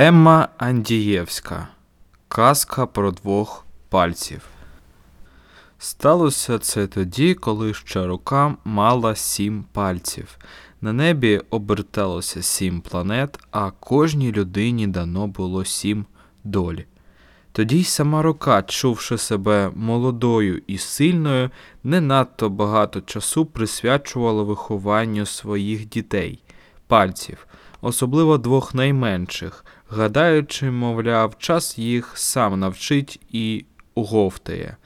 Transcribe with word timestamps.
Емма 0.00 0.48
Андієвська. 0.58 1.68
Казка 2.28 2.86
про 2.86 3.10
двох 3.10 3.64
пальців. 3.88 4.42
Сталося 5.78 6.58
це 6.58 6.86
тоді, 6.86 7.34
коли 7.34 7.74
ще 7.74 8.06
рука 8.06 8.54
мала 8.64 9.14
сім 9.14 9.64
пальців. 9.72 10.38
На 10.80 10.92
небі 10.92 11.40
оберталося 11.50 12.42
сім 12.42 12.80
планет, 12.80 13.38
а 13.50 13.70
кожній 13.70 14.32
людині 14.32 14.86
дано 14.86 15.26
було 15.26 15.64
сім 15.64 16.06
доль. 16.44 16.78
Тоді 17.52 17.78
й 17.78 17.84
сама 17.84 18.22
рука, 18.22 18.62
чувши 18.62 19.18
себе 19.18 19.70
молодою 19.74 20.62
і 20.66 20.78
сильною, 20.78 21.50
не 21.84 22.00
надто 22.00 22.50
багато 22.50 23.00
часу 23.00 23.46
присвячувала 23.46 24.42
вихованню 24.42 25.26
своїх 25.26 25.88
дітей, 25.88 26.42
пальців, 26.86 27.46
особливо 27.80 28.38
двох 28.38 28.74
найменших, 28.74 29.64
гадаючи, 29.88 30.70
мовляв, 30.70 31.38
час 31.38 31.78
їх 31.78 32.12
сам 32.14 32.60
навчить 32.60 33.20
і 33.30 33.64
уговтає. 33.94 34.76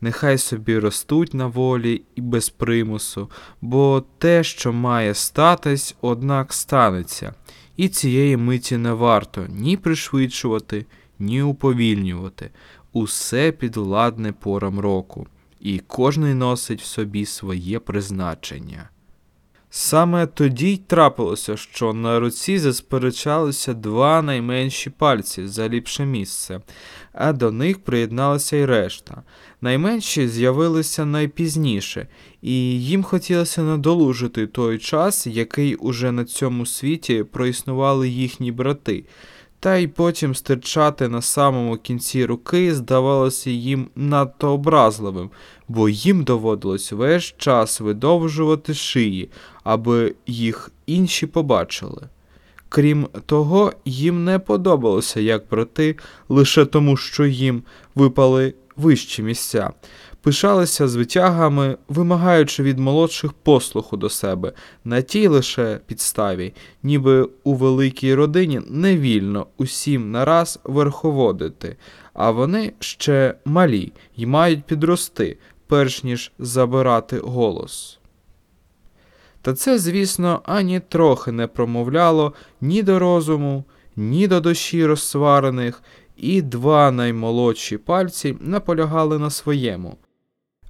Нехай 0.00 0.38
собі 0.38 0.78
ростуть 0.78 1.34
на 1.34 1.46
волі 1.46 2.02
і 2.14 2.20
без 2.20 2.48
примусу, 2.48 3.30
бо 3.60 4.04
те, 4.18 4.44
що 4.44 4.72
має 4.72 5.14
статись, 5.14 5.96
однак 6.00 6.52
станеться, 6.52 7.34
і 7.76 7.88
цієї 7.88 8.36
миті 8.36 8.76
не 8.76 8.92
варто 8.92 9.46
ні 9.48 9.76
пришвидшувати, 9.76 10.86
ні 11.18 11.42
уповільнювати. 11.42 12.50
Усе 12.92 13.52
підвладне 13.52 14.32
порам 14.32 14.80
року, 14.80 15.26
і 15.60 15.78
кожний 15.78 16.34
носить 16.34 16.82
в 16.82 16.84
собі 16.84 17.26
своє 17.26 17.78
призначення. 17.78 18.88
Саме 19.78 20.26
тоді 20.26 20.72
й 20.72 20.76
трапилося, 20.76 21.56
що 21.56 21.92
на 21.92 22.20
руці 22.20 22.58
засперечалися 22.58 23.74
два 23.74 24.22
найменші 24.22 24.90
пальці 24.90 25.46
за 25.46 25.68
ліпше 25.68 26.06
місце, 26.06 26.60
а 27.12 27.32
до 27.32 27.52
них 27.52 27.78
приєдналася 27.78 28.56
й 28.56 28.64
решта. 28.64 29.22
Найменші 29.60 30.28
з'явилися 30.28 31.04
найпізніше, 31.04 32.08
і 32.42 32.52
їм 32.84 33.02
хотілося 33.02 33.62
надолужити 33.62 34.46
той 34.46 34.78
час, 34.78 35.26
який 35.26 35.74
уже 35.74 36.12
на 36.12 36.24
цьому 36.24 36.66
світі 36.66 37.24
проіснували 37.32 38.08
їхні 38.08 38.52
брати. 38.52 39.04
Та 39.60 39.76
й 39.76 39.86
потім 39.86 40.34
стирчати 40.34 41.08
на 41.08 41.22
самому 41.22 41.76
кінці 41.76 42.24
руки 42.24 42.74
здавалося 42.74 43.50
їм 43.50 43.88
надто 43.96 44.52
образливим, 44.52 45.30
бо 45.68 45.88
їм 45.88 46.24
доводилось 46.24 46.92
весь 46.92 47.34
час 47.38 47.80
видовжувати 47.80 48.74
шиї, 48.74 49.30
аби 49.64 50.14
їх 50.26 50.70
інші 50.86 51.26
побачили. 51.26 52.08
Крім 52.68 53.08
того, 53.26 53.72
їм 53.84 54.24
не 54.24 54.38
подобалося, 54.38 55.20
як 55.20 55.44
брати, 55.50 55.96
лише 56.28 56.64
тому, 56.64 56.96
що 56.96 57.26
їм 57.26 57.62
випали 57.94 58.54
вищі 58.76 59.22
місця, 59.22 59.70
пишалися 60.26 60.88
з 60.88 60.96
витягами, 60.96 61.76
вимагаючи 61.88 62.62
від 62.62 62.78
молодших 62.78 63.32
послуху 63.32 63.96
до 63.96 64.08
себе 64.08 64.52
на 64.84 65.02
тій 65.02 65.26
лише 65.26 65.80
підставі, 65.86 66.54
ніби 66.82 67.28
у 67.44 67.54
великій 67.54 68.14
родині 68.14 68.60
невільно 68.68 69.46
усім 69.56 70.10
нараз 70.10 70.60
верховодити, 70.64 71.76
а 72.14 72.30
вони 72.30 72.72
ще 72.80 73.34
малі 73.44 73.92
й 74.16 74.26
мають 74.26 74.64
підрости, 74.64 75.38
перш 75.66 76.04
ніж 76.04 76.32
забирати 76.38 77.18
голос. 77.18 77.98
Та 79.42 79.54
це, 79.54 79.78
звісно, 79.78 80.40
ані 80.44 80.80
трохи 80.80 81.32
не 81.32 81.46
промовляло 81.46 82.32
ні 82.60 82.82
до 82.82 82.98
розуму, 82.98 83.64
ні 83.96 84.28
до 84.28 84.40
душі 84.40 84.86
розсварених, 84.86 85.82
і 86.16 86.42
два 86.42 86.90
наймолодші 86.90 87.76
пальці 87.78 88.36
наполягали 88.40 89.18
на 89.18 89.30
своєму. 89.30 89.96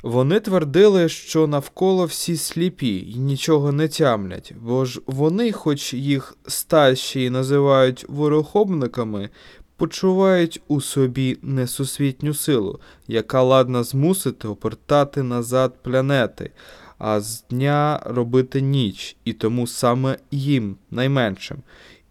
Вони 0.06 0.41
твердили, 0.41 1.09
що 1.09 1.47
навколо 1.47 2.05
всі 2.05 2.37
сліпі 2.37 2.89
й 2.89 3.19
нічого 3.19 3.72
не 3.72 3.89
тямлять, 3.89 4.53
бо 4.61 4.84
ж 4.84 5.00
вони, 5.06 5.53
хоч 5.53 5.94
їх 5.94 6.37
старші 6.47 7.31
називають 7.31 8.05
ворохобниками, 8.09 9.31
почувають 9.77 10.62
у 10.69 10.81
собі 10.81 11.39
несусвітню 11.43 12.34
силу, 12.34 12.81
яка 13.09 13.43
ладна 13.43 13.84
змусити 13.84 14.49
обертати 14.49 15.22
назад 15.22 15.75
планети, 15.83 16.50
а 16.99 17.21
з 17.21 17.44
дня 17.50 18.03
робити 18.05 18.61
ніч, 18.61 19.17
і 19.25 19.33
тому 19.33 19.67
саме 19.67 20.19
їм, 20.31 20.77
найменшим, 20.91 21.59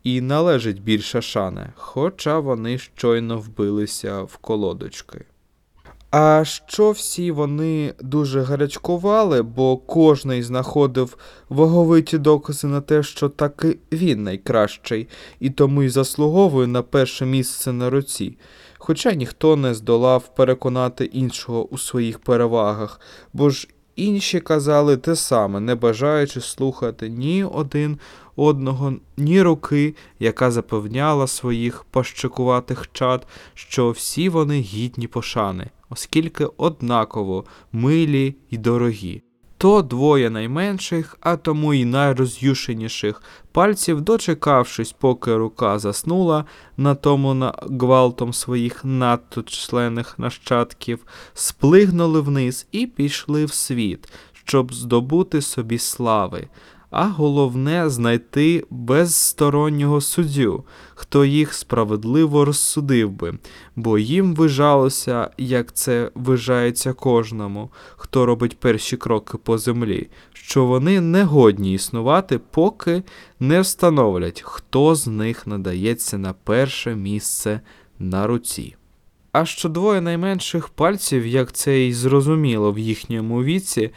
і 0.03 0.21
належить 0.21 0.81
більша 0.81 1.21
шани, 1.21 1.69
хоча 1.75 2.39
вони 2.39 2.77
щойно 2.77 3.37
вбилися 3.37 4.21
в 4.21 4.37
колодочки. 4.37 5.25
А 6.17 6.45
що 6.45 6.91
всі 6.91 7.31
вони 7.31 7.93
дуже 8.01 8.41
гарячкували, 8.41 9.41
бо 9.41 9.77
кожний 9.77 10.43
знаходив 10.43 11.17
ваговиті 11.49 12.17
докази 12.17 12.67
на 12.67 12.81
те, 12.81 13.03
що 13.03 13.29
таки 13.29 13.77
він 13.91 14.23
найкращий, 14.23 15.07
і 15.39 15.49
тому 15.49 15.83
й 15.83 15.89
заслуговує 15.89 16.67
на 16.67 16.81
перше 16.81 17.25
місце 17.25 17.73
на 17.73 17.89
руці. 17.89 18.37
Хоча 18.77 19.13
ніхто 19.13 19.55
не 19.55 19.73
здолав 19.73 20.35
переконати 20.35 21.05
іншого 21.05 21.65
у 21.65 21.77
своїх 21.77 22.19
перевагах, 22.19 22.99
бо 23.33 23.49
ж 23.49 23.67
інші 23.95 24.39
казали 24.39 24.97
те 24.97 25.15
саме, 25.15 25.59
не 25.59 25.75
бажаючи 25.75 26.41
слухати 26.41 27.09
ні 27.09 27.43
один 27.43 27.99
одного, 28.35 28.93
ні 29.17 29.41
руки, 29.41 29.95
яка 30.19 30.51
запевняла 30.51 31.27
своїх 31.27 31.83
пощекуватих 31.83 32.89
чад, 32.93 33.27
що 33.53 33.91
всі 33.91 34.29
вони 34.29 34.59
гідні 34.59 35.07
пошани, 35.07 35.69
оскільки 35.95 36.45
однаково 36.57 37.45
милі 37.71 38.35
й 38.51 38.57
дорогі. 38.57 39.21
То 39.57 39.81
двоє 39.81 40.29
найменших, 40.29 41.17
а 41.21 41.37
тому 41.37 41.73
й 41.73 41.85
найроз'юшеніших 41.85 43.21
пальців, 43.51 44.01
дочекавшись, 44.01 44.91
поки 44.91 45.35
рука 45.35 45.79
заснула 45.79 46.45
на 46.77 46.95
тому 46.95 47.51
гвалтом 47.79 48.33
своїх 48.33 48.85
надто 48.85 49.43
численних 49.43 50.19
нащадків, 50.19 51.05
сплигнули 51.33 52.21
вниз 52.21 52.67
і 52.71 52.87
пішли 52.87 53.45
в 53.45 53.53
світ, 53.53 54.13
щоб 54.33 54.73
здобути 54.73 55.41
собі 55.41 55.77
слави 55.77 56.47
а 56.89 57.05
головне 57.05 57.89
знайти 57.89 58.63
безстороннього 58.69 60.01
суддю, 60.01 60.63
хто 60.95 61.25
їх 61.25 61.53
справедливо 61.53 62.45
розсудив 62.45 63.11
би, 63.11 63.33
бо 63.75 63.97
їм 63.97 64.35
вижалося, 64.35 65.29
як 65.37 65.73
це 65.73 66.11
вижається 66.15 66.93
кожному, 66.93 67.69
хто 67.95 68.25
робить 68.25 68.59
перші 68.59 68.97
кроки 68.97 69.37
по 69.37 69.57
землі, 69.57 70.07
що 70.33 70.65
вони 70.65 71.01
не 71.01 71.23
годні 71.23 71.73
існувати, 71.73 72.39
поки 72.51 73.03
не 73.39 73.61
встановлять, 73.61 74.41
хто 74.45 74.95
з 74.95 75.07
них 75.07 75.47
надається 75.47 76.17
на 76.17 76.33
перше 76.33 76.95
місце 76.95 77.61
на 77.99 78.27
руці. 78.27 78.75
А 79.31 79.45
що 79.45 79.69
двоє 79.69 80.01
найменших 80.01 80.69
пальців, 80.69 81.27
як 81.27 81.51
це 81.51 81.79
й 81.79 81.93
зрозуміло 81.93 82.71
в 82.71 82.79
їхньому 82.79 83.43
віці, 83.43 83.91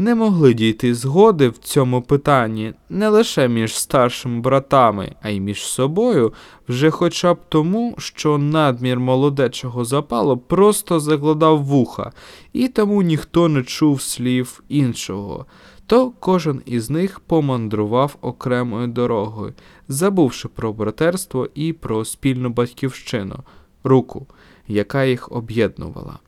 не 0.00 0.14
могли 0.14 0.54
дійти 0.54 0.94
згоди 0.94 1.48
в 1.48 1.58
цьому 1.58 2.02
питанні 2.02 2.72
не 2.90 3.08
лише 3.08 3.48
між 3.48 3.74
старшими 3.74 4.40
братами, 4.40 5.12
а 5.22 5.28
й 5.28 5.40
між 5.40 5.62
собою, 5.62 6.32
вже 6.68 6.90
хоча 6.90 7.34
б 7.34 7.38
тому, 7.48 7.94
що 7.98 8.38
надмір 8.38 9.00
молодечого 9.00 9.84
запалу 9.84 10.36
просто 10.36 11.00
закладав 11.00 11.64
вуха, 11.64 12.12
і 12.52 12.68
тому 12.68 13.02
ніхто 13.02 13.48
не 13.48 13.62
чув 13.62 14.02
слів 14.02 14.62
іншого. 14.68 15.46
То 15.86 16.12
кожен 16.20 16.62
із 16.66 16.90
них 16.90 17.20
помандрував 17.20 18.16
окремою 18.20 18.86
дорогою, 18.86 19.52
забувши 19.88 20.48
про 20.48 20.72
братерство 20.72 21.48
і 21.54 21.72
про 21.72 22.04
спільну 22.04 22.50
батьківщину, 22.50 23.36
руку, 23.84 24.26
яка 24.68 25.04
їх 25.04 25.32
об'єднувала. 25.32 26.18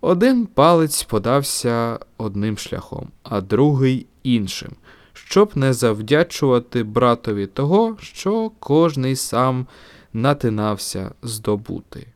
Один 0.00 0.46
палець 0.46 1.02
подався 1.02 1.98
одним 2.16 2.58
шляхом, 2.58 3.08
а 3.22 3.40
другий 3.40 4.06
іншим, 4.22 4.72
щоб 5.12 5.52
не 5.54 5.72
завдячувати 5.72 6.82
братові 6.82 7.46
того, 7.46 7.96
що 8.00 8.50
кожний 8.60 9.16
сам 9.16 9.66
натинався 10.12 11.14
здобути. 11.22 12.06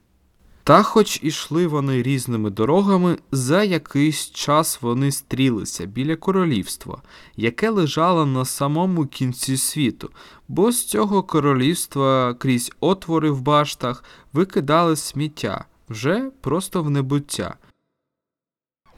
Та, 0.65 0.83
хоч 0.83 1.21
ішли 1.23 1.67
вони 1.67 2.03
різними 2.03 2.51
дорогами, 2.51 3.19
за 3.33 3.63
якийсь 3.63 4.31
час 4.31 4.83
вони 4.83 5.13
стрілися 5.13 5.87
біля 5.87 6.17
королівства, 6.17 7.03
яке 7.37 7.71
лежало 7.71 8.27
на 8.27 8.45
самому 8.45 9.07
кінці 9.07 9.57
світу, 9.57 10.11
бо 10.49 10.73
з 10.73 10.85
цього 10.85 11.23
королівства 11.23 12.35
крізь 12.35 12.73
отвори 12.81 13.31
в 13.31 13.41
баштах 13.41 14.05
викидали 14.33 14.97
сміття 14.97 15.65
вже 15.89 16.31
просто 16.41 16.83
в 16.83 16.91
небуття. 16.91 17.55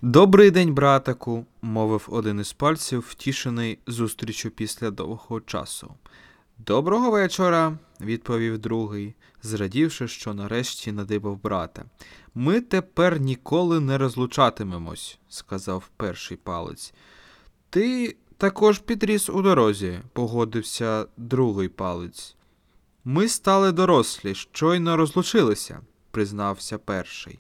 Добрий 0.07 0.51
день, 0.51 0.75
братику, 0.75 1.47
мовив 1.63 2.09
один 2.09 2.41
із 2.41 2.53
пальців, 2.53 3.07
втішений 3.09 3.79
зустрічю 3.87 4.51
після 4.51 4.91
довгого 4.91 5.41
часу. 5.41 5.95
Доброго 6.59 7.11
вечора, 7.11 7.79
відповів 8.01 8.59
другий, 8.59 9.15
зрадівши, 9.43 10.09
що 10.09 10.35
нарешті 10.35 10.93
надибав 10.93 11.43
брата. 11.43 11.85
Ми 12.35 12.61
тепер 12.61 13.21
ніколи 13.21 13.81
не 13.81 13.99
розлучатимемось, 13.99 15.19
сказав 15.29 15.91
перший 15.97 16.37
палець. 16.37 16.95
Ти 17.71 18.17
також 18.37 18.79
підріс 18.79 19.31
у 19.31 19.43
дорозі, 19.43 20.01
погодився 20.13 21.07
другий 21.17 21.69
палець. 21.69 22.37
Ми 23.05 23.29
стали 23.29 23.73
дорослі, 23.73 24.35
щойно 24.35 24.97
розлучилися, 24.97 25.81
признався 26.11 26.79
перший. 26.79 27.39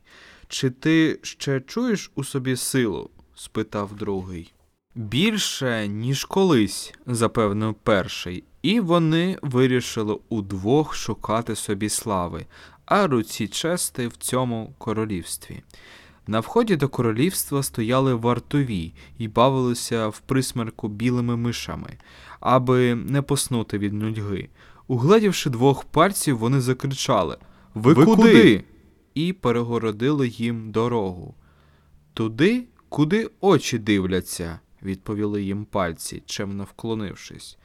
Чи 0.48 0.70
ти 0.70 1.18
ще 1.22 1.60
чуєш 1.60 2.10
у 2.14 2.24
собі 2.24 2.56
силу? 2.56 3.10
спитав 3.34 3.94
другий. 3.94 4.52
Більше, 4.94 5.88
ніж 5.88 6.24
колись, 6.24 6.94
запевнив 7.06 7.74
перший, 7.74 8.44
і 8.62 8.80
вони 8.80 9.38
вирішили 9.42 10.18
удвох 10.28 10.94
шукати 10.94 11.56
собі 11.56 11.88
слави, 11.88 12.46
а 12.86 13.06
руці 13.06 13.48
чести 13.48 14.08
в 14.08 14.16
цьому 14.16 14.74
королівстві. 14.78 15.62
На 16.26 16.40
вході 16.40 16.76
до 16.76 16.88
королівства 16.88 17.62
стояли 17.62 18.14
вартові 18.14 18.92
і 19.18 19.28
бавилися 19.28 20.08
в 20.08 20.18
присмерку 20.18 20.88
білими 20.88 21.36
мишами, 21.36 21.98
аби 22.40 22.94
не 22.94 23.22
поснути 23.22 23.78
від 23.78 23.92
нудьги. 23.92 24.48
Угледівши 24.86 25.50
двох 25.50 25.84
пальців, 25.84 26.38
вони 26.38 26.60
закричали 26.60 27.36
Ви, 27.74 27.92
Ви 27.92 28.04
куди? 28.04 28.64
Куди?» 29.14 29.28
і 29.28 29.32
перегородили 29.32 30.28
їм 30.28 30.70
дорогу. 30.70 31.34
Туди, 32.14 32.64
куди 32.88 33.30
очі 33.40 33.78
дивляться, 33.78 34.60
відповіли 34.82 35.42
їм 35.42 35.64
пальці, 35.64 36.22
чемно 36.26 36.64
вклонившись. 36.64 37.58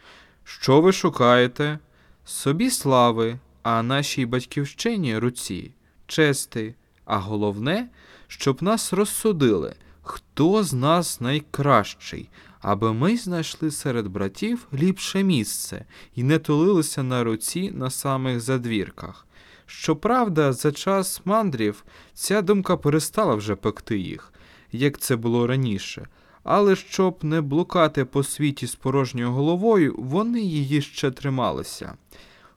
Що 0.44 0.82
ви 0.82 0.92
шукаєте? 0.92 1.80
Собі 2.26 2.70
слави, 2.70 3.40
а 3.64 3.84
нашій 3.84 4.26
батьківщині 4.26 5.18
руці, 5.18 5.72
чести, 6.08 6.76
а 7.06 7.18
головне, 7.18 7.90
щоб 8.28 8.64
нас 8.64 8.94
розсудили, 8.94 9.76
хто 10.02 10.64
з 10.64 10.74
нас 10.74 11.22
найкращий, 11.22 12.30
аби 12.62 12.94
ми 12.94 13.18
знайшли 13.18 13.72
серед 13.72 14.08
братів 14.08 14.68
ліпше 14.74 15.24
місце 15.24 15.86
і 16.16 16.24
не 16.24 16.40
тулилися 16.40 17.04
на 17.04 17.24
руці 17.24 17.72
на 17.72 17.90
самих 17.90 18.40
задвірках. 18.40 19.28
Щоправда, 19.66 20.54
за 20.54 20.72
час 20.72 21.22
мандрів 21.26 21.84
ця 22.14 22.42
думка 22.42 22.78
перестала 22.78 23.36
вже 23.36 23.56
пекти 23.56 23.98
їх, 23.98 24.34
як 24.72 24.98
це 24.98 25.16
було 25.16 25.48
раніше, 25.48 26.08
але 26.44 26.76
щоб 26.76 27.18
не 27.22 27.42
блукати 27.42 28.06
по 28.06 28.24
світі 28.24 28.68
з 28.68 28.76
порожньою 28.76 29.32
головою, 29.32 29.96
вони 29.98 30.42
її 30.42 30.82
ще 30.82 31.12
трималися. 31.12 31.94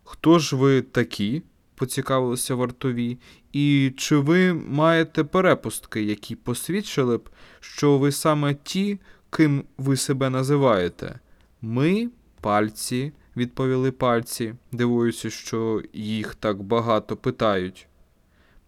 Хто 0.04 0.38
ж 0.38 0.56
ви 0.56 0.82
такі? 0.82 1.43
поцікавилися 1.82 2.54
вартові, 2.54 3.19
і 3.52 3.93
чи 3.96 4.16
ви 4.16 4.52
маєте 4.52 5.25
перепустки, 5.25 6.02
які 6.02 6.37
посвідчили 6.37 7.16
б, 7.16 7.28
що 7.60 7.99
ви 7.99 8.12
саме 8.12 8.54
ті, 8.54 8.99
ким 9.37 9.64
ви 9.79 9.96
себе 9.96 10.31
називаєте? 10.31 11.20
Ми 11.62 12.11
пальці, 12.40 13.12
відповіли 13.37 13.93
пальці, 13.93 14.55
дивуюся, 14.73 15.31
що 15.31 15.82
їх 15.93 16.34
так 16.34 16.62
багато 16.62 17.17
питають. 17.17 17.87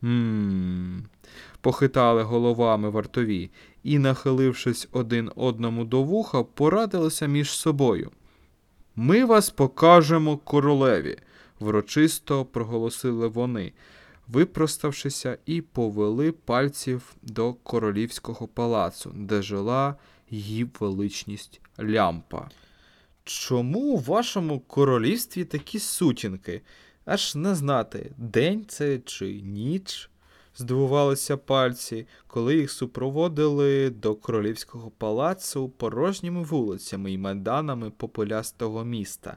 Мм, 0.03 1.05
похитали 1.61 2.23
головами 2.23 2.91
вартові 2.91 3.51
і, 3.83 3.99
нахилившись 3.99 4.89
один 4.93 5.31
одному 5.37 5.85
до 5.85 6.03
вуха, 6.03 6.43
порадилися 6.43 7.27
між 7.27 7.51
собою. 7.51 8.11
Ми 8.97 9.25
вас 9.25 9.51
покажемо 9.51 10.37
королеві, 10.37 11.19
врочисто 11.61 12.45
проголосили 12.45 13.29
вони, 13.29 13.73
випроставшися 14.29 15.39
і 15.47 15.61
повели 15.61 16.33
пальців 16.33 17.15
до 17.23 17.55
королівського 17.55 18.49
палацу, 18.49 19.13
де 19.17 19.43
жила 19.43 19.97
її 20.31 20.67
величність 20.81 21.61
лямпа. 21.81 22.51
Чому 23.25 23.81
у 23.81 23.99
вашому 23.99 24.61
королівстві 24.61 25.45
такі 25.45 25.79
сутінки? 25.79 26.63
Аж 27.05 27.35
не 27.35 27.55
знати, 27.55 28.13
день 28.19 28.65
це 28.69 28.99
чи 28.99 29.41
ніч? 29.43 30.11
здивувалися 30.57 31.37
пальці, 31.37 32.07
коли 32.27 32.57
їх 32.57 32.71
супроводили 32.71 33.91
до 33.91 34.15
королівського 34.15 34.91
палацу 34.91 35.69
порожніми 35.69 36.43
вулицями 36.43 37.13
і 37.13 37.19
майданами 37.19 37.91
популястого 37.91 38.85
міста. 38.85 39.37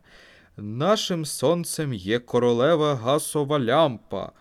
Нашим 0.57 1.25
сонцем 1.25 1.93
є 1.93 2.19
королева 2.19 2.95
гасова 2.95 3.59
лямпа, 3.59 4.31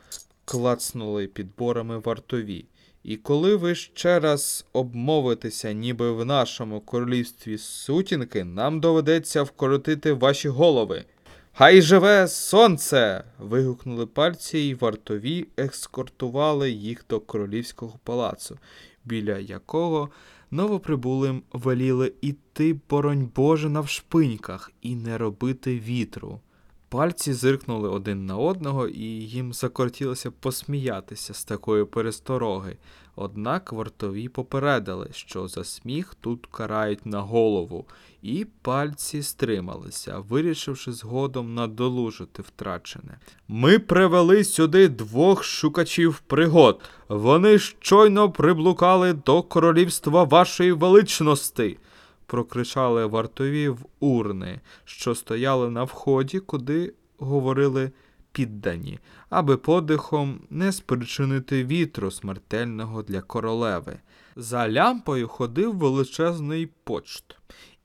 клацнули 0.44 1.26
підборами 1.26 1.98
вартові. 1.98 2.66
І 3.06 3.16
коли 3.16 3.56
ви 3.56 3.74
ще 3.74 4.20
раз 4.20 4.66
обмовитеся, 4.72 5.72
ніби 5.72 6.12
в 6.12 6.24
нашому 6.24 6.80
королівстві 6.80 7.58
сутінки, 7.58 8.44
нам 8.44 8.80
доведеться 8.80 9.42
вкоротити 9.42 10.12
ваші 10.12 10.48
голови. 10.48 11.04
Хай 11.52 11.82
живе 11.82 12.28
сонце. 12.28 13.24
вигукнули 13.38 14.06
пальці, 14.06 14.58
і 14.58 14.74
вартові 14.74 15.48
ескортували 15.58 16.70
їх 16.70 17.04
до 17.10 17.20
королівського 17.20 17.98
палацу, 18.04 18.58
біля 19.04 19.38
якого 19.38 20.10
новоприбулим 20.50 21.42
веліли 21.52 22.12
іти, 22.20 22.76
боронь 22.90 23.30
Боже, 23.36 23.68
навшпиньках 23.68 24.72
і 24.82 24.96
не 24.96 25.18
робити 25.18 25.78
вітру. 25.78 26.40
Пальці 26.88 27.32
зиркнули 27.32 27.88
один 27.88 28.26
на 28.26 28.36
одного, 28.36 28.88
і 28.88 29.02
їм 29.04 29.52
закортілося 29.52 30.30
посміятися 30.30 31.34
з 31.34 31.44
такої 31.44 31.84
перестороги. 31.84 32.76
Однак 33.16 33.72
вартові 33.72 34.28
попередили, 34.28 35.08
що 35.12 35.48
за 35.48 35.64
сміх 35.64 36.14
тут 36.20 36.46
карають 36.46 37.06
на 37.06 37.20
голову, 37.20 37.84
і 38.22 38.46
пальці 38.62 39.22
стрималися, 39.22 40.18
вирішивши 40.18 40.92
згодом 40.92 41.54
надолужити 41.54 42.42
втрачене. 42.42 43.18
Ми 43.48 43.78
привели 43.78 44.44
сюди 44.44 44.88
двох 44.88 45.44
шукачів 45.44 46.22
пригод. 46.26 46.80
Вони 47.08 47.58
щойно 47.58 48.30
приблукали 48.30 49.12
до 49.12 49.42
королівства 49.42 50.24
вашої 50.24 50.72
величності 50.72 51.78
прокричали 52.26 53.06
вартові 53.06 53.68
в 53.68 53.86
урни, 54.00 54.60
що 54.84 55.14
стояли 55.14 55.70
на 55.70 55.84
вході, 55.84 56.40
куди 56.40 56.94
говорили 57.18 57.90
піддані, 58.32 58.98
аби 59.30 59.56
подихом 59.56 60.40
не 60.50 60.72
спричинити 60.72 61.64
вітру 61.64 62.10
смертельного 62.10 63.02
для 63.02 63.20
королеви. 63.20 63.98
За 64.36 64.68
лямпою 64.68 65.28
ходив 65.28 65.76
величезний 65.76 66.68
почт. 66.84 67.36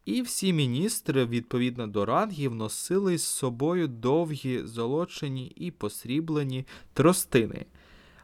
І 0.06 0.22
всі 0.22 0.54
міністри, 0.54 1.26
відповідно 1.26 1.88
до 1.88 2.06
рангів, 2.06 2.56
носили 2.56 3.18
з 3.18 3.24
собою 3.24 3.88
довгі 3.88 4.62
золочені 4.64 5.46
і 5.56 5.72
посріблені 5.72 6.66
тростини, 6.94 7.66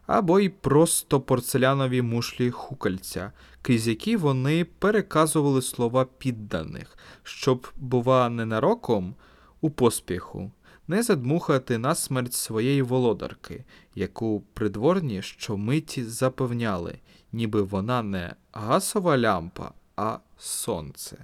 або 0.08 0.40
й 0.40 0.50
просто 0.50 1.22
порцелянові 1.22 2.02
мушлі 2.02 2.52
хукальця, 2.52 3.32
крізь 3.62 3.88
які 3.88 4.16
вони 4.16 4.66
переказували 4.66 5.62
слова 5.62 6.06
підданих, 6.18 6.98
щоб, 7.24 7.68
бува, 7.76 8.30
ненароком 8.30 9.16
у 9.62 9.70
поспіху 9.70 10.52
не 10.88 11.04
задмухати 11.04 11.78
на 11.78 11.96
смерть 11.96 12.34
своєї 12.34 12.82
володарки, 12.82 13.66
яку 13.96 14.44
придворні 14.54 15.22
щомиті 15.22 16.04
запевняли, 16.04 17.00
ніби 17.32 17.62
вона 17.62 18.04
не 18.04 18.36
гасова 18.54 19.18
лямпа, 19.18 19.72
а 19.96 20.18
сонце. 20.38 21.18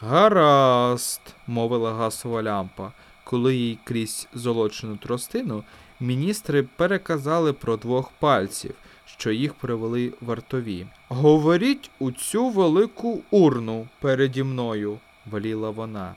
Гаразд, 0.00 1.20
мовила 1.46 1.94
гасова 1.94 2.42
лямпа, 2.42 2.92
коли 3.24 3.56
їй 3.56 3.78
крізь 3.84 4.28
золочену 4.34 4.96
тростину 4.96 5.64
міністри 6.00 6.62
переказали 6.62 7.52
про 7.52 7.76
двох 7.76 8.10
пальців, 8.10 8.74
що 9.06 9.30
їх 9.30 9.54
привели 9.54 10.12
вартові. 10.20 10.86
Говоріть 11.08 11.90
у 11.98 12.12
цю 12.12 12.48
велику 12.48 13.22
урну 13.30 13.88
переді 14.00 14.42
мною, 14.42 14.98
веліла 15.26 15.70
вона. 15.70 16.14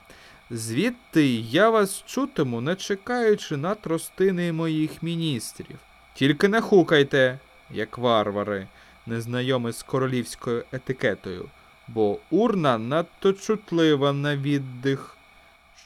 Звідти 0.50 1.26
я 1.34 1.70
вас 1.70 2.02
чутиму, 2.06 2.60
не 2.60 2.76
чекаючи 2.76 3.56
на 3.56 3.74
тростини 3.74 4.52
моїх 4.52 5.02
міністрів. 5.02 5.78
Тільки 6.14 6.48
не 6.48 6.60
хукайте, 6.60 7.38
як 7.70 7.98
варвари, 7.98 8.68
незнайомі 9.06 9.72
з 9.72 9.82
королівською 9.82 10.64
етикетою, 10.72 11.48
бо 11.88 12.18
урна 12.30 12.78
надто 12.78 13.32
чутлива 13.32 14.12
на 14.12 14.36
віддих. 14.36 15.16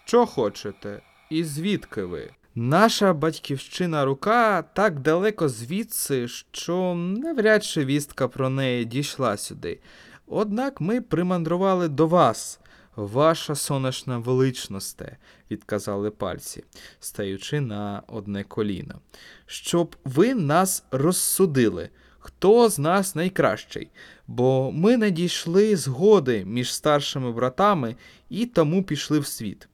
Що 0.05 0.27
хочете, 0.27 1.01
і 1.31 1.45
звідки 1.45 2.03
ви? 2.03 2.31
Наша 2.59 3.13
батьківщина 3.13 4.05
рука 4.05 4.63
так 4.63 5.01
далеко 5.01 5.49
звідси, 5.49 6.29
що 6.29 6.95
навряд 6.95 7.65
чи 7.65 7.85
вістка 7.85 8.29
про 8.29 8.51
неї 8.51 8.85
дійшла 8.85 9.37
сюди. 9.37 9.81
Однак 10.27 10.81
ми 10.81 11.01
примандрували 11.01 11.89
до 11.89 12.07
вас. 12.07 12.61
Ваша 12.97 13.55
сонячна 13.55 14.19
величносте, 14.19 15.17
відказали 15.51 16.11
пальці, 16.11 16.65
стаючи 17.01 17.61
на 17.61 18.03
одне 18.07 18.45
коліно. 18.45 19.01
Щоб 19.47 19.97
ви 20.05 20.35
нас 20.35 20.85
розсудили, 20.91 21.89
хто 22.19 22.69
з 22.69 22.79
нас 22.79 23.15
найкращий, 23.15 23.91
бо 24.27 24.73
ми 24.73 24.97
не 24.97 25.11
дійшли 25.11 25.77
згоди 25.77 26.45
між 26.45 26.75
старшими 26.75 27.33
братами 27.33 27.97
і 28.29 28.47
тому 28.47 28.83
пішли 28.83 29.19
в 29.19 29.27
світ. 29.27 29.69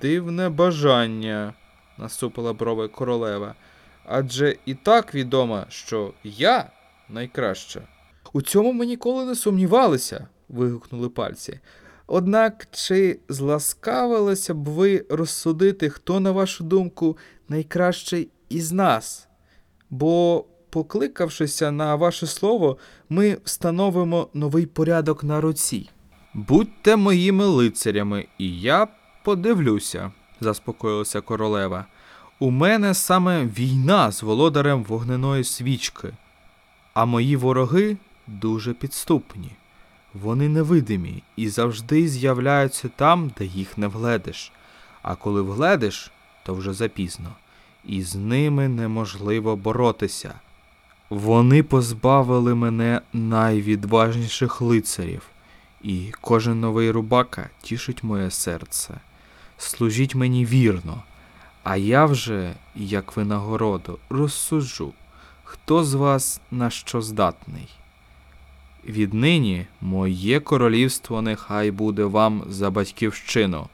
Дивне 0.00 0.48
бажання, 0.48 1.54
насупила 1.98 2.52
брови 2.52 2.88
королева. 2.88 3.54
Адже 4.04 4.56
і 4.66 4.74
так 4.74 5.14
відомо, 5.14 5.64
що 5.68 6.12
я 6.24 6.70
найкраща. 7.08 7.80
У 8.32 8.42
цьому 8.42 8.72
ми 8.72 8.86
ніколи 8.86 9.24
не 9.24 9.34
сумнівалися, 9.34 10.26
вигукнули 10.48 11.08
пальці. 11.08 11.60
Однак 12.06 12.68
чи 12.70 13.20
зласкавилися 13.28 14.54
б 14.54 14.68
ви 14.68 15.04
розсудити, 15.10 15.90
хто, 15.90 16.20
на 16.20 16.32
вашу 16.32 16.64
думку, 16.64 17.16
найкращий 17.48 18.28
із 18.48 18.72
нас? 18.72 19.28
Бо, 19.90 20.44
покликавшися 20.70 21.70
на 21.70 21.94
ваше 21.94 22.26
слово, 22.26 22.78
ми 23.08 23.38
встановимо 23.44 24.28
новий 24.34 24.66
порядок 24.66 25.24
на 25.24 25.40
руці. 25.40 25.90
Будьте 26.34 26.96
моїми 26.96 27.44
лицарями, 27.46 28.26
і 28.38 28.60
я 28.60 28.88
подивлюся, 29.24 30.12
заспокоїлася 30.40 31.20
королева. 31.20 31.84
У 32.38 32.50
мене 32.50 32.94
саме 32.94 33.44
війна 33.44 34.12
з 34.12 34.22
володарем 34.22 34.84
вогненої 34.84 35.44
свічки, 35.44 36.12
а 36.94 37.04
мої 37.04 37.36
вороги 37.36 37.96
дуже 38.26 38.72
підступні. 38.72 39.50
Вони 40.14 40.48
невидимі 40.48 41.22
і 41.36 41.48
завжди 41.48 42.08
з'являються 42.08 42.90
там, 42.96 43.30
де 43.38 43.44
їх 43.44 43.78
не 43.78 43.86
вгледиш. 43.86 44.52
А 45.02 45.14
коли 45.14 45.42
вгледиш, 45.42 46.10
то 46.42 46.54
вже 46.54 46.72
запізно, 46.72 47.32
і 47.84 48.02
з 48.02 48.14
ними 48.14 48.68
неможливо 48.68 49.56
боротися. 49.56 50.34
Вони 51.10 51.62
позбавили 51.62 52.54
мене 52.54 53.00
найвідважніших 53.12 54.60
лицарів, 54.60 55.22
і 55.82 56.12
кожен 56.20 56.60
новий 56.60 56.90
рубака 56.90 57.50
тішить 57.62 58.02
моє 58.02 58.30
серце. 58.30 58.94
Служіть 59.58 60.14
мені 60.14 60.46
вірно, 60.46 61.02
а 61.64 61.76
я 61.76 62.06
вже, 62.06 62.54
як 62.74 63.16
винагороду, 63.16 63.98
розсуджу, 64.10 64.92
хто 65.44 65.84
з 65.84 65.94
вас 65.94 66.40
на 66.50 66.70
що 66.70 67.02
здатний. 67.02 67.68
Віднині 68.84 69.66
моє 69.80 70.40
королівство 70.40 71.22
нехай 71.22 71.70
буде 71.70 72.04
вам 72.04 72.44
за 72.48 72.70
батьківщину. 72.70 73.68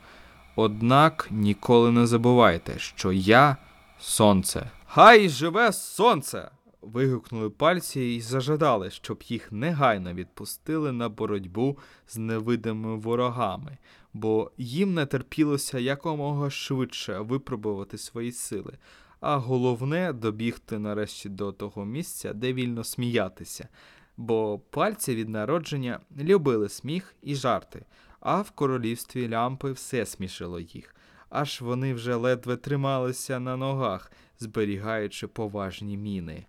Однак 0.56 1.28
ніколи 1.30 1.90
не 1.90 2.06
забувайте, 2.06 2.78
що 2.78 3.12
я 3.12 3.56
сонце. 4.00 4.70
Хай 4.86 5.28
живе 5.28 5.72
сонце. 5.72 6.50
вигукнули 6.82 7.50
пальці 7.50 8.00
і 8.00 8.20
зажадали, 8.20 8.90
щоб 8.90 9.22
їх 9.28 9.52
негайно 9.52 10.14
відпустили 10.14 10.92
на 10.92 11.08
боротьбу 11.08 11.78
з 12.08 12.16
невидимими 12.16 12.96
ворогами, 12.96 13.78
бо 14.14 14.50
їм 14.58 14.94
не 14.94 15.06
терпілося 15.06 15.78
якомога 15.78 16.50
швидше 16.50 17.18
випробувати 17.18 17.98
свої 17.98 18.32
сили, 18.32 18.78
а 19.20 19.36
головне 19.36 20.12
добігти 20.12 20.78
нарешті 20.78 21.28
до 21.28 21.52
того 21.52 21.84
місця, 21.84 22.32
де 22.32 22.52
вільно 22.52 22.84
сміятися 22.84 23.68
бо 24.16 24.58
пальці 24.58 25.14
від 25.14 25.28
народження 25.28 26.00
любили 26.18 26.68
сміх 26.68 27.14
і 27.22 27.34
жарти, 27.34 27.84
а 28.20 28.40
в 28.40 28.50
королівстві 28.50 29.28
лямпи 29.28 29.72
все 29.72 30.06
смішило 30.06 30.60
їх, 30.60 30.96
аж 31.28 31.60
вони 31.60 31.94
вже 31.94 32.14
ледве 32.14 32.56
трималися 32.56 33.40
на 33.40 33.56
ногах, 33.56 34.12
зберігаючи 34.38 35.26
поважні 35.26 35.96
міни. 35.96 36.46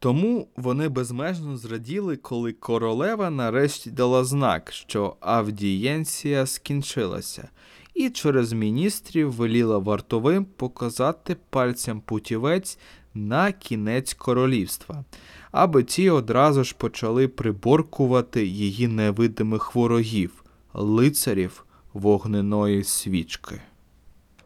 Тому 0.00 0.48
вони 0.56 0.88
безмежно 0.88 1.56
зраділи, 1.56 2.16
коли 2.16 2.52
королева 2.52 3.30
нарешті 3.30 3.90
дала 3.90 4.24
знак, 4.24 4.72
що 4.72 5.16
авдієнція 5.20 6.46
скінчилася, 6.46 7.48
і 7.94 8.10
через 8.10 8.52
міністрів 8.52 9.32
веліла 9.32 9.78
вартовим 9.78 10.44
показати 10.44 11.36
пальцям 11.50 12.00
путівець 12.00 12.78
на 13.14 13.52
кінець 13.52 14.14
королівства, 14.14 15.04
аби 15.52 15.84
ті 15.84 16.10
одразу 16.10 16.64
ж 16.64 16.74
почали 16.78 17.28
приборкувати 17.28 18.46
її 18.46 18.88
невидимих 18.88 19.74
ворогів, 19.74 20.44
лицарів 20.74 21.64
вогненої 21.92 22.84
свічки. 22.84 23.60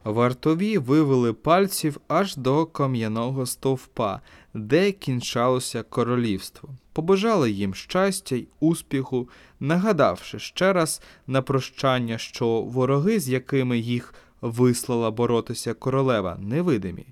Вартові 0.05 0.79
вивели 0.79 1.33
пальців 1.33 2.01
аж 2.09 2.37
до 2.37 2.67
кам'яного 2.67 3.47
стовпа, 3.47 4.21
де 4.55 4.93
кінчалося 4.93 5.83
королівство. 5.83 6.69
Побажали 6.93 7.51
їм 7.51 7.75
щастя 7.75 8.37
й 8.37 8.49
успіху, 8.61 9.29
нагадавши 9.61 10.39
ще 10.39 10.73
раз 10.73 11.03
на 11.27 11.43
прощання, 11.43 12.19
що 12.19 12.63
вороги, 12.63 13.21
з 13.21 13.29
якими 13.29 13.79
їх 13.79 14.15
вислала 14.41 15.11
боротися 15.11 15.75
королева, 15.75 16.39
невидимі. 16.41 17.07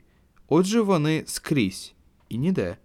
Отже, 0.49 0.81
вони 0.81 1.23
скрізь 1.27 1.95
і 2.29 2.39
ніде, 2.39 2.77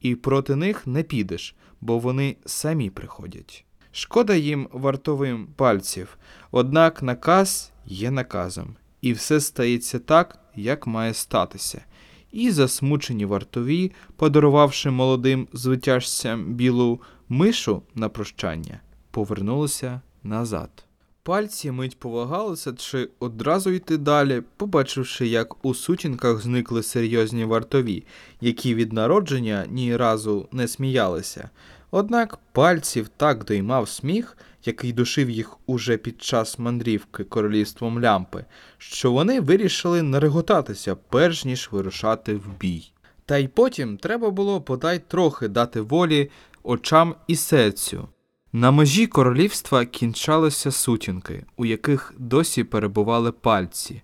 і 0.00 0.14
проти 0.14 0.56
них 0.56 0.86
не 0.86 1.02
підеш, 1.02 1.54
бо 1.80 1.98
вони 1.98 2.36
самі 2.46 2.90
приходять. 2.90 3.64
Шкода 3.92 4.34
їм 4.34 4.68
вартовим 4.72 5.48
пальців, 5.56 6.18
однак 6.50 7.02
наказ 7.02 7.72
є 7.86 8.10
наказом, 8.10 8.76
і 9.06 9.12
все 9.12 9.40
стається 9.40 9.98
так, 9.98 10.38
як 10.56 10.86
має 10.86 11.14
статися. 11.14 11.84
І 12.32 12.50
засмучені 12.50 13.24
вартові, 13.24 13.92
подарувавши 14.16 14.90
молодим 14.90 15.48
звитяжцям 15.52 16.44
білу 16.54 17.00
мишу 17.28 17.82
на 17.94 18.08
прощання, 18.08 18.80
повернулися 19.10 20.00
назад. 20.22 20.70
Пальці 21.22 21.70
мить 21.70 21.98
повагалися 21.98 22.72
чи 22.72 23.08
одразу 23.18 23.70
йти 23.70 23.96
далі, 23.96 24.42
побачивши, 24.56 25.26
як 25.26 25.64
у 25.64 25.74
сутінках 25.74 26.40
зникли 26.40 26.82
серйозні 26.82 27.44
вартові, 27.44 28.04
які 28.40 28.74
від 28.74 28.92
народження 28.92 29.66
ні 29.70 29.96
разу 29.96 30.48
не 30.52 30.68
сміялися. 30.68 31.50
Однак 31.90 32.38
пальців 32.52 33.08
так 33.16 33.44
доймав 33.44 33.88
сміх, 33.88 34.36
який 34.66 34.92
душив 34.92 35.30
їх 35.30 35.56
уже 35.66 35.96
під 35.96 36.22
час 36.22 36.58
мандрівки 36.58 37.24
королівством 37.24 38.00
лямпи, 38.00 38.44
що 38.78 39.12
вони 39.12 39.40
вирішили 39.40 40.02
нареготатися, 40.02 40.94
перш 40.94 41.44
ніж 41.44 41.68
вирушати 41.72 42.34
в 42.34 42.58
бій. 42.60 42.92
Та 43.24 43.36
й 43.36 43.48
потім 43.48 43.96
треба 43.96 44.30
було 44.30 44.60
подай 44.60 44.98
трохи 45.08 45.48
дати 45.48 45.80
волі 45.80 46.30
очам 46.62 47.14
і 47.26 47.36
серцю. 47.36 48.08
На 48.52 48.70
межі 48.70 49.06
королівства 49.06 49.84
кінчалися 49.84 50.70
сутінки, 50.70 51.44
у 51.56 51.64
яких 51.64 52.14
досі 52.18 52.64
перебували 52.64 53.32
пальці. 53.32 54.02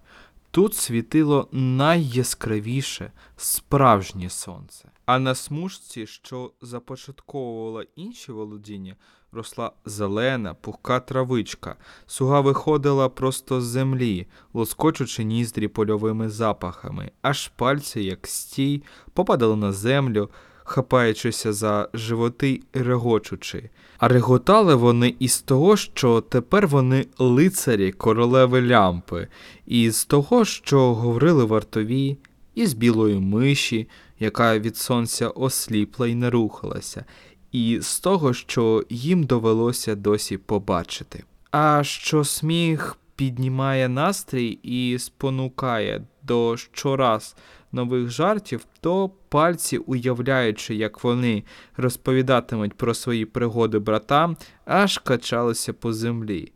Тут 0.50 0.74
світило 0.74 1.48
найяскравіше 1.52 3.12
справжнє 3.36 4.30
сонце. 4.30 4.88
А 5.06 5.18
на 5.18 5.34
смужці, 5.34 6.06
що 6.06 6.52
започатковувала 6.60 7.84
інші 7.96 8.32
володіння, 8.32 8.96
росла 9.32 9.72
зелена, 9.84 10.54
пухка 10.54 11.00
травичка, 11.00 11.76
суга 12.06 12.40
виходила 12.40 13.08
просто 13.08 13.60
з 13.60 13.64
землі, 13.64 14.26
лоскочучи 14.54 15.24
ніздрі 15.24 15.68
польовими 15.68 16.28
запахами, 16.28 17.10
аж 17.22 17.48
пальці, 17.48 18.00
як 18.00 18.26
стій, 18.26 18.82
попадали 19.14 19.56
на 19.56 19.72
землю 19.72 20.30
хапаючися 20.64 21.52
за 21.52 21.88
животи 21.94 22.60
і 22.74 22.78
регочучи. 22.78 23.70
А 23.98 24.08
реготали 24.08 24.74
вони 24.74 25.14
із 25.18 25.42
того, 25.42 25.76
що 25.76 26.20
тепер 26.20 26.68
вони 26.68 27.06
лицарі 27.18 27.92
королеви 27.92 28.62
лямпи, 28.62 29.28
і 29.66 29.90
з 29.90 30.04
того, 30.04 30.44
що 30.44 30.94
говорили 30.94 31.44
вартові, 31.44 32.18
і 32.54 32.66
з 32.66 32.74
білої 32.74 33.18
миші, 33.18 33.88
яка 34.18 34.58
від 34.58 34.76
сонця 34.76 35.28
осліпла 35.28 36.08
і 36.08 36.14
не 36.14 36.30
рухалася, 36.30 37.04
і 37.52 37.78
з 37.80 38.00
того, 38.00 38.34
що 38.34 38.84
їм 38.90 39.24
довелося 39.24 39.94
досі 39.94 40.38
побачити. 40.38 41.24
А 41.50 41.84
що 41.84 42.24
сміх 42.24 42.96
піднімає 43.16 43.88
настрій 43.88 44.58
і 44.62 44.98
спонукає 44.98 46.02
до 46.22 46.56
щораз 46.56 47.36
нових 47.72 48.10
жартів, 48.10 48.66
то 48.80 49.10
пальці, 49.28 49.78
уявляючи, 49.78 50.74
як 50.74 51.04
вони 51.04 51.42
розповідатимуть 51.76 52.74
про 52.74 52.94
свої 52.94 53.24
пригоди 53.24 53.78
братам, 53.78 54.36
аж 54.64 54.98
качалися 54.98 55.72
по 55.72 55.92
землі. 55.92 56.52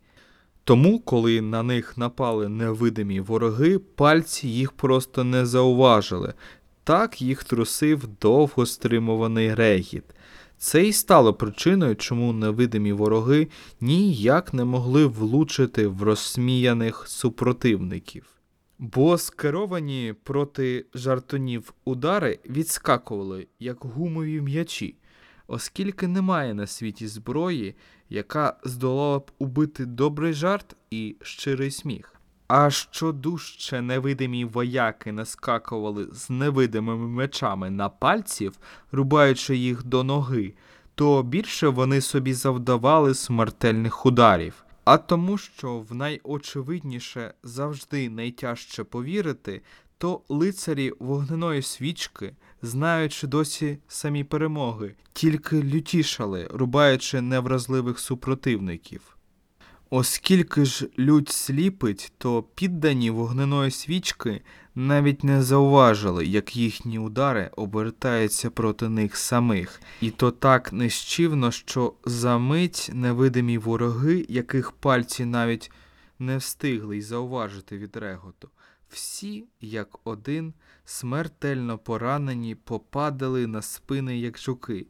Тому, 0.63 0.99
коли 0.99 1.41
на 1.41 1.63
них 1.63 1.97
напали 1.97 2.49
невидимі 2.49 3.19
вороги, 3.19 3.79
пальці 3.79 4.47
їх 4.47 4.71
просто 4.71 5.23
не 5.23 5.45
зауважили, 5.45 6.33
так 6.83 7.21
їх 7.21 7.43
трусив 7.43 8.07
довго 8.21 8.65
стримуваний 8.65 9.53
регіт. 9.53 10.03
Це 10.57 10.87
і 10.87 10.93
стало 10.93 11.33
причиною, 11.33 11.95
чому 11.95 12.33
невидимі 12.33 12.93
вороги 12.93 13.47
ніяк 13.81 14.53
не 14.53 14.65
могли 14.65 15.05
влучити 15.05 15.87
в 15.87 16.03
розсміяних 16.03 17.03
супротивників. 17.07 18.25
Бо 18.79 19.17
скеровані 19.17 20.15
проти 20.23 20.85
жартунів 20.93 21.73
удари 21.85 22.39
відскакували, 22.49 23.47
як 23.59 23.77
гумові 23.85 24.41
м'ячі, 24.41 24.95
оскільки 25.47 26.07
немає 26.07 26.53
на 26.53 26.67
світі 26.67 27.07
зброї, 27.07 27.75
яка 28.09 28.57
здолала 28.63 29.19
б 29.19 29.31
убити 29.39 29.85
добрий 29.85 30.33
жарт 30.33 30.75
і 30.91 31.15
щирий 31.21 31.71
сміх. 31.71 32.16
А 32.47 32.69
що 32.69 33.11
дужче 33.11 33.81
невидимі 33.81 34.45
вояки 34.45 35.11
наскакували 35.11 36.07
з 36.11 36.29
невидимими 36.29 37.07
мечами 37.07 37.69
на 37.69 37.89
пальців, 37.89 38.53
рубаючи 38.91 39.57
їх 39.57 39.83
до 39.83 40.03
ноги, 40.03 40.53
то 40.95 41.23
більше 41.23 41.67
вони 41.67 42.01
собі 42.01 42.33
завдавали 42.33 43.13
смертельних 43.13 44.05
ударів. 44.05 44.63
А 44.85 44.97
тому, 44.97 45.37
що 45.37 45.79
в 45.79 45.95
найочевидніше 45.95 47.33
завжди 47.43 48.09
найтяжче 48.09 48.83
повірити, 48.83 49.61
то 49.97 50.21
лицарі 50.29 50.93
вогненої 50.99 51.61
свічки, 51.61 52.35
знаючи 52.61 53.27
досі 53.27 53.77
самі 53.87 54.23
перемоги, 54.23 54.95
тільки 55.13 55.63
лютішали, 55.63 56.47
рубаючи 56.51 57.21
невразливих 57.21 57.99
супротивників. 57.99 59.16
Оскільки 59.89 60.65
ж 60.65 60.87
лють 60.99 61.29
сліпить, 61.29 62.13
то 62.17 62.43
піддані 62.43 63.09
вогненої 63.09 63.71
свічки 63.71 64.41
навіть 64.75 65.23
не 65.23 65.43
зауважили, 65.43 66.25
як 66.25 66.55
їхні 66.55 66.99
удари 66.99 67.51
обертаються 67.55 68.49
проти 68.49 68.89
них 68.89 69.17
самих, 69.17 69.81
і 70.01 70.11
то 70.11 70.31
так 70.31 70.73
нещівно, 70.73 71.51
що 71.51 71.93
за 72.05 72.37
мить 72.37 72.89
невидимі 72.93 73.57
вороги, 73.57 74.25
яких 74.29 74.71
пальці 74.71 75.25
навіть 75.25 75.71
не 76.19 76.37
встигли 76.37 76.97
й 76.97 77.01
зауважити 77.01 77.77
від 77.77 77.97
реготу, 77.97 78.49
всі, 78.89 79.45
як 79.61 80.07
один, 80.07 80.53
смертельно 80.85 81.77
поранені, 81.77 82.55
попадали 82.55 83.47
на 83.47 83.61
спини, 83.61 84.19
як 84.19 84.39
жуки, 84.39 84.87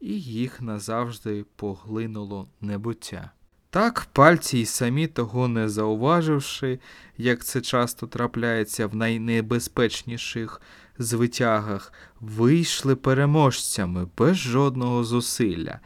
і 0.00 0.20
їх 0.20 0.62
назавжди 0.62 1.44
поглинуло 1.56 2.48
небуття. 2.60 3.30
Так, 3.74 4.06
пальці 4.12 4.58
й 4.58 4.66
самі 4.66 5.06
того 5.06 5.48
не 5.48 5.68
зауваживши, 5.68 6.78
як 7.18 7.44
це 7.44 7.60
часто 7.60 8.06
трапляється 8.06 8.86
в 8.86 8.96
найнебезпечніших 8.96 10.60
звитягах, 10.98 11.92
вийшли 12.20 12.96
переможцями 12.96 14.08
без 14.18 14.36
жодного 14.36 15.04
зусилля. 15.04 15.80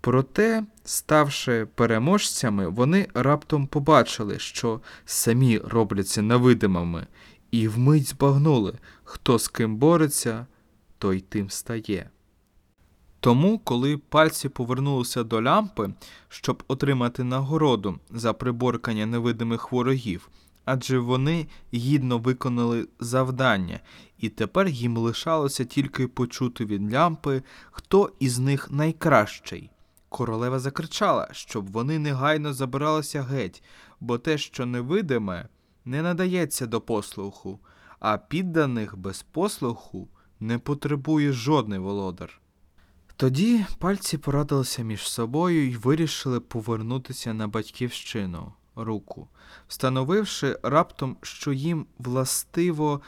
Проте, 0.00 0.64
ставши 0.84 1.66
переможцями, 1.74 2.68
вони 2.68 3.08
раптом 3.14 3.66
побачили, 3.66 4.38
що 4.38 4.80
самі 5.04 5.58
робляться 5.58 6.22
невидимими, 6.22 7.06
і 7.50 7.68
вмить 7.68 8.08
збагнули, 8.08 8.78
хто 9.04 9.38
з 9.38 9.48
ким 9.48 9.76
бореться, 9.76 10.46
той 10.98 11.20
тим 11.20 11.50
стає. 11.50 12.10
Тому, 13.22 13.58
коли 13.58 13.96
пальці 13.96 14.48
повернулися 14.48 15.24
до 15.24 15.42
лямпи, 15.42 15.90
щоб 16.28 16.62
отримати 16.68 17.24
нагороду 17.24 17.98
за 18.10 18.32
приборкання 18.32 19.06
невидимих 19.06 19.72
ворогів, 19.72 20.28
адже 20.64 20.98
вони 20.98 21.46
гідно 21.74 22.18
виконали 22.18 22.88
завдання, 23.00 23.80
і 24.18 24.28
тепер 24.28 24.68
їм 24.68 24.96
лишалося 24.96 25.64
тільки 25.64 26.08
почути 26.08 26.64
від 26.64 26.92
лямпи, 26.92 27.42
хто 27.70 28.12
із 28.20 28.38
них 28.38 28.70
найкращий. 28.70 29.70
Королева 30.08 30.58
закричала, 30.58 31.28
щоб 31.32 31.70
вони 31.70 31.98
негайно 31.98 32.52
забиралися 32.52 33.22
геть, 33.22 33.62
бо 34.00 34.18
те, 34.18 34.38
що 34.38 34.66
невидиме, 34.66 35.48
не 35.84 36.02
надається 36.02 36.66
до 36.66 36.80
послуху, 36.80 37.60
а 38.00 38.18
підданих 38.18 38.96
без 38.96 39.22
послуху 39.22 40.08
не 40.40 40.58
потребує 40.58 41.32
жодний 41.32 41.78
володар. 41.78 42.41
Тоді 43.22 43.64
пальці 43.78 44.18
порадилися 44.18 44.82
між 44.82 45.08
собою 45.08 45.70
і 45.70 45.76
вирішили 45.76 46.40
повернутися 46.40 47.34
на 47.34 47.48
батьківщину 47.48 48.52
руку, 48.76 49.28
встановивши 49.68 50.58
раптом, 50.62 51.16
що 51.22 51.52
їм 51.52 51.86
властиво 51.98 53.00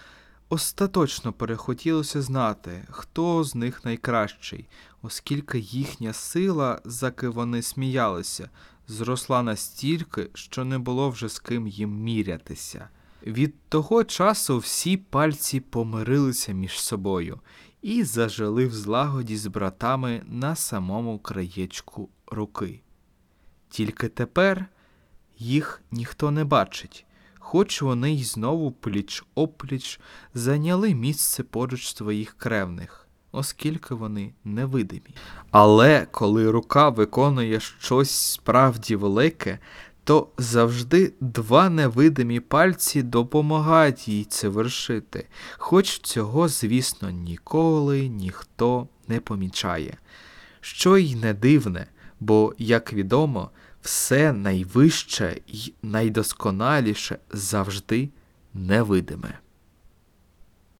остаточно 0.48 1.32
перехотілося 1.32 2.22
знати, 2.22 2.84
хто 2.90 3.44
з 3.44 3.54
них 3.54 3.84
найкращий, 3.84 4.68
оскільки 5.02 5.58
їхня 5.58 6.12
сила, 6.12 6.80
заки 6.84 7.28
вони 7.28 7.62
сміялися, 7.62 8.50
зросла 8.88 9.42
настільки, 9.42 10.30
що 10.34 10.64
не 10.64 10.78
було 10.78 11.10
вже 11.10 11.28
з 11.28 11.38
ким 11.38 11.68
їм 11.68 12.02
мірятися. 12.02 12.88
Від 13.26 13.54
того 13.68 14.04
часу 14.04 14.58
всі 14.58 14.96
пальці 14.96 15.60
помирилися 15.60 16.52
між 16.52 16.80
собою 16.80 17.40
і 17.84 18.04
зажили 18.04 18.66
в 18.66 18.74
злагоді 18.74 19.36
з 19.36 19.46
братами 19.46 20.22
на 20.26 20.56
самому 20.56 21.18
краєчку 21.18 22.08
руки. 22.26 22.80
Тільки 23.68 24.08
тепер 24.08 24.66
їх 25.38 25.82
ніхто 25.90 26.30
не 26.30 26.44
бачить, 26.44 27.06
хоч 27.38 27.82
вони 27.82 28.12
й 28.14 28.24
знову 28.24 28.72
пліч 28.72 29.24
опліч 29.34 30.00
зайняли 30.34 30.94
місце 30.94 31.42
поруч 31.42 31.96
своїх 31.96 32.34
кревних, 32.38 33.08
оскільки 33.32 33.94
вони 33.94 34.34
невидимі. 34.44 35.14
Але 35.50 36.06
коли 36.10 36.50
рука 36.50 36.88
виконує 36.88 37.60
щось 37.60 38.10
справді 38.10 38.96
велике, 38.96 39.58
то 40.04 40.28
завжди 40.38 41.12
два 41.20 41.70
невидимі 41.70 42.40
пальці 42.40 43.02
допомагають 43.02 44.08
їй 44.08 44.24
це 44.24 44.48
вершити, 44.48 45.26
хоч 45.58 45.98
цього, 45.98 46.48
звісно, 46.48 47.10
ніколи 47.10 48.08
ніхто 48.08 48.88
не 49.08 49.20
помічає. 49.20 49.98
Що 50.60 50.96
й 50.96 51.14
не 51.14 51.34
дивне, 51.34 51.86
бо, 52.20 52.54
як 52.58 52.92
відомо, 52.92 53.50
все 53.82 54.32
найвище 54.32 55.40
й 55.46 55.72
найдосконаліше 55.82 57.18
завжди 57.32 58.08
невидиме. 58.54 59.38